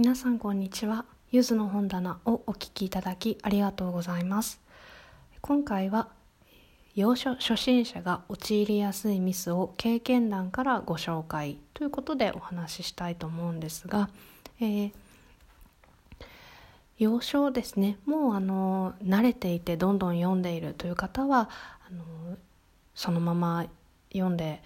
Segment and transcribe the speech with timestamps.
[0.00, 1.04] 皆さんこんにちは。
[1.30, 4.58] ゆずの本棚をお聞きいただきありがとうございます。
[5.42, 6.08] 今回は
[6.94, 14.08] 洋書初心者が陥りやすいミスを経験談からご紹介ということでお話ししたいと思うんですが、
[14.58, 14.92] えー、
[16.98, 17.98] 洋書ですね。
[18.06, 21.50] もうあの慣れていてどんどん読んでいるという方は
[21.86, 22.38] あの
[22.94, 23.66] そのまま
[24.14, 24.62] 読んで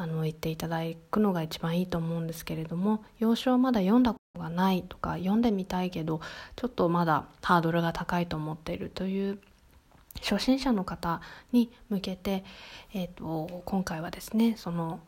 [0.00, 0.78] あの言っていただ
[1.10, 6.20] くのが一番いいと思うんですけれども洋書はまだ読んだことがないとか読んでみたいけど
[6.54, 9.40] ちょっとまだハードルが高いと思っているという
[10.22, 12.44] 初心者の方に向けて、
[12.94, 15.00] えーと、今回はですねその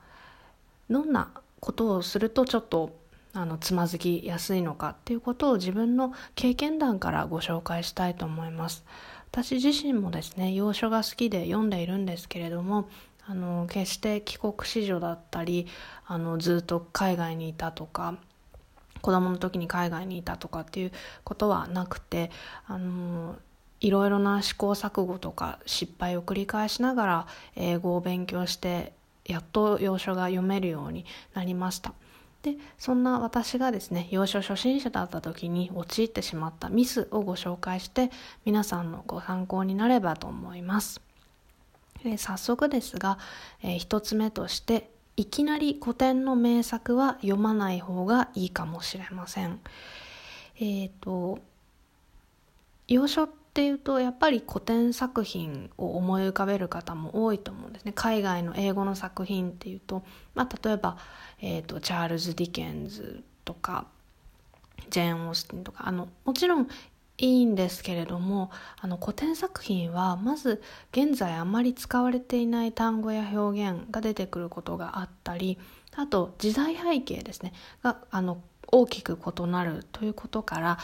[0.91, 1.31] どんな
[1.61, 2.99] ことをするとちょっと
[3.33, 8.85] あのつまずきやすいのかっていうことを自分の経験談からご紹介したいと思います。
[9.31, 12.89] 私自身もですね洋書が好きで読んでいるんですけれども
[13.31, 15.69] あの決して帰国子女だったり
[16.05, 18.17] あのずっと海外にいたとか
[19.03, 22.33] 子供の時に海外にいたとかっていうことはなくて
[22.67, 23.37] あの
[23.79, 28.93] いろいろな試行錯誤とか失敗を繰り返しながら英語を勉強して
[29.25, 31.95] やっと洋書が読めるようになりました。
[32.43, 38.11] でそんな私がですね洋書初心者だった時に陥ってしまったミスをご紹介して
[38.45, 41.03] 皆さんのご参考になればと思います、
[42.05, 43.19] えー、早速ですが、
[43.63, 49.61] えー、1つ目としていきなり古典の名作は読まない方がいいかもしれません。
[50.57, 51.39] えっ、ー、と
[52.89, 57.93] 洋書っていうとやっぱり古典作品を思い浮かべる方も多いと思うんですね。
[57.95, 60.97] 海外の英語の作品っていうと、まあ、例えば、
[61.41, 63.87] えーと、チャールズ・ディケンズとか
[64.89, 66.69] ジェーン・オースティンとかあのもちろん
[67.21, 75.59] いいんですけれどもあの古典作品はまず現在あまり使われていない単語や表現が出てくることがあったり
[75.95, 78.41] あと時代背景ですねがあの
[78.73, 80.79] 大きく異なるということから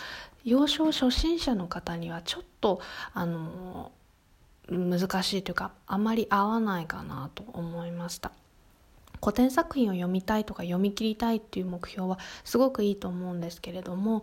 [0.45, 2.81] 幼少初心者の方にはちょっと
[3.15, 3.93] あの
[4.69, 8.33] 難しいというかあまり合わないかなと思いました。
[9.27, 14.23] 古典作品を読みたいとか読み切りたいっていう目標はすごくいいと思うんですけれども、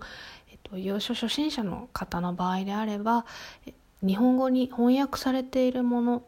[0.50, 3.26] えっと、幼少初心者の方の場合であれば
[4.02, 6.24] 日本語に翻訳されているもの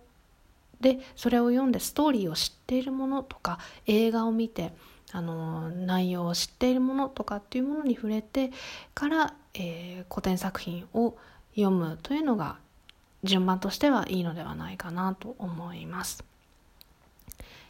[0.82, 4.74] でそれを読んでストーリーを知っているものとか映画を見て
[5.14, 8.52] あの内容を知っているものとかっていうものに触れて
[8.94, 11.16] から、えー、古典作品を
[11.56, 12.58] 読むというのが
[13.24, 16.26] 順番としてはいいのではないかなと思います。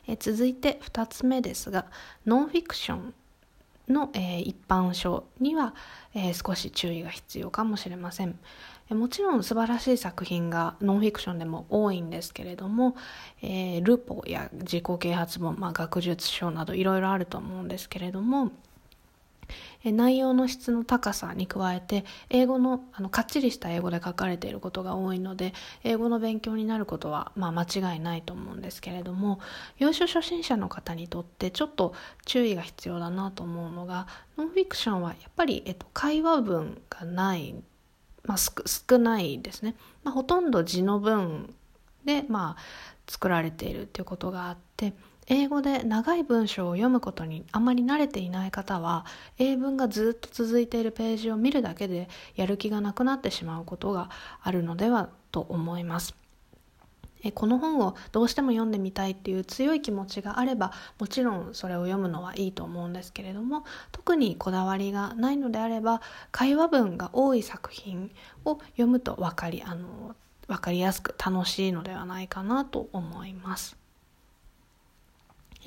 [0.08, 1.86] え続いて2つ目ですが
[2.26, 3.14] ノンフィクション
[3.88, 5.76] の、え、一般書には、
[6.14, 8.40] え、少し注意が必要かもしれません。
[8.90, 12.96] もちろん素晴らしい作品がノンフィクションでも多いんですけれども、
[13.42, 18.52] えー、ルポや自己啓発本、まあ、学術書などいろいろあると思うんですけれども
[19.84, 29.40] 内容の質の高さに加えて英語のあのかっちりした英語で書かれていることが多いので英語の勉強になることは、まあ、間違いないと思うんですけれども
[29.78, 31.94] 洋書初心者の方にとってちょっと
[32.26, 34.08] 注意が必要だなと思うのが
[34.38, 37.56] ノンフィクションはやっぱり、えっと、会話文がない
[38.28, 41.54] まあ、少ないですね、まあ、ほとんど字の文
[42.06, 42.62] で、まあ、
[43.08, 44.94] 作られているということがあって
[45.28, 49.06] 英語で長い文章を読むことにあまり慣れていない方は
[49.38, 54.10] 英文がずっと続いているページを見るだけでやる気がなくなってしまうことが
[54.44, 56.16] あるのではと思います。
[57.24, 68.12] えこの本をどうしても読んでみたいっていう強い気持ちがあればもちろんそれを読むのはいいと思うんですけれども特にこだわりがないのであれば会話文が多い作品
[68.46, 70.16] を読むと分かりあの
[70.48, 73.85] 分かりやすく楽しいのではないかなと思います。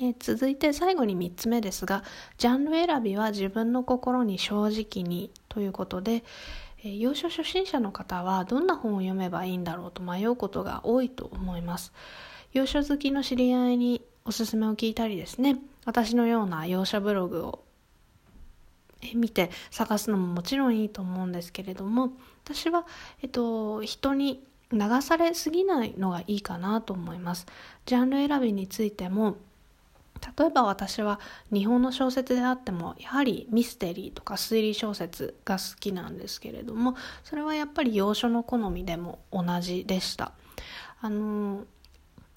[0.01, 2.03] え続いて最後に3つ目ですが
[2.37, 6.23] ジャンル選びは自分の心に正直にということで、
[6.83, 11.91] え洋書初心者の方はどんな本を読めばいいんだろうと迷うことが多いと思います。
[12.53, 15.57] 洋書好きの知り合いにおすすめを聞いたりですね。
[15.85, 17.63] 私のような洋書ブログを
[19.15, 22.11] 見て探すのももちろんいいと思うんですけれども
[22.43, 22.85] 私は、
[23.21, 27.47] えっと、人に流されすぎないのがいいかなと思います。
[27.85, 29.37] ジャンル選びについても
[30.37, 31.19] 例えば私は
[31.51, 40.33] 日本の小説であってもやはりミステリーとか推理小説が好きなんですけれどもそれはやっぱり洋書の好みでも同じでした。
[41.01, 41.65] あの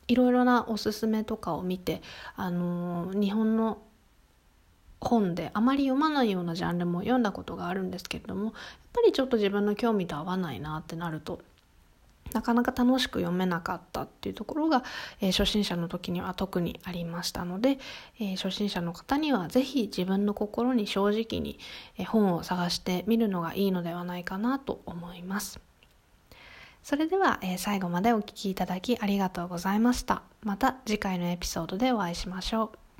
[0.09, 2.03] いろいろなおすすめとかを見て
[2.37, 3.79] あの日本の
[5.01, 8.53] 本であまり読まないようなジャンルも読んだことがあるんですけれどもやっ
[8.93, 11.41] ぱりちょっと自分の興味と合わないなってなると
[12.35, 14.85] なかなか楽しく読めなかったっていうところが、
[15.21, 17.79] えー、初心者の時には特にありましたので、
[18.21, 21.59] えー、初心者の方には是非自分の心に正直に、
[21.99, 25.61] え本を探してみるのがいいのではないかなと思います。
[26.83, 30.23] それでは、え最後までお聴きいただきありがとうございました。
[30.43, 32.92] また次回のエピソードでお会いしましょう。